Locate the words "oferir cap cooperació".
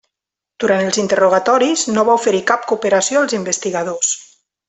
2.21-3.21